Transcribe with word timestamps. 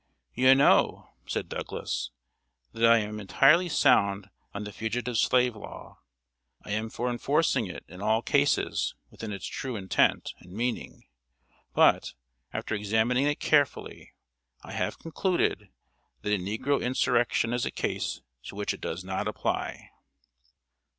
'You 0.33 0.55
know,' 0.55 1.11
said 1.27 1.47
Douglas, 1.47 2.09
'that 2.73 2.85
I 2.91 2.97
am 2.97 3.19
entirely 3.19 3.69
sound 3.69 4.31
on 4.51 4.63
the 4.63 4.71
Fugitive 4.73 5.15
Slave 5.15 5.55
Law. 5.55 5.99
I 6.65 6.71
am 6.71 6.89
for 6.89 7.07
enforcing 7.11 7.67
it 7.67 7.85
in 7.87 8.01
all 8.01 8.23
cases 8.23 8.95
within 9.11 9.31
its 9.31 9.45
true 9.45 9.75
intent 9.75 10.33
and 10.39 10.53
meaning; 10.53 11.03
but, 11.75 12.15
after 12.51 12.73
examining 12.73 13.27
it 13.27 13.39
carefully, 13.39 14.15
I 14.63 14.71
have 14.71 14.97
concluded 14.97 15.69
that 16.23 16.33
a 16.33 16.39
negro 16.39 16.81
insurrection 16.83 17.53
is 17.53 17.63
a 17.67 17.69
case 17.69 18.21
to 18.45 18.55
which 18.55 18.73
it 18.73 18.81
does 18.81 19.03
not 19.03 19.27
apply.'" 19.27 19.91